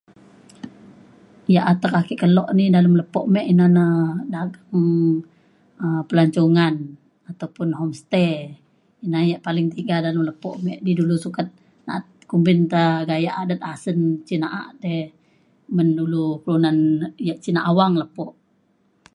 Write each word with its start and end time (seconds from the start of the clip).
yak 1.53 1.67
atek 1.73 1.93
ake 1.99 2.13
kelo 2.21 2.43
ni 2.57 2.65
dalem 2.75 2.95
lepo 2.99 3.19
me 3.33 3.41
ina 3.51 3.65
na 3.77 3.85
dagang 4.33 4.67
um 4.77 5.11
pelancongan 6.09 6.75
ataupun 7.31 7.69
homestay 7.79 8.31
ina 9.05 9.19
yak 9.31 9.43
paling 9.47 9.67
tiga 9.77 9.95
dalem 10.05 10.23
lepo 10.29 10.49
me 10.65 10.73
di 10.85 10.91
dulu 10.99 11.15
sukat 11.25 11.47
na’at 11.85 12.05
kumbin 12.29 12.59
ta 12.71 12.83
gayak 13.09 13.35
adet 13.41 13.61
asen 13.73 13.97
cin 14.27 14.39
na’a 14.43 14.61
te 14.83 14.93
ban 15.75 15.89
dulu 15.99 16.23
kelunan 16.43 16.77
na’at 17.19 17.37
cin 17.45 17.57
awang 17.69 17.93
lepo 18.01 18.25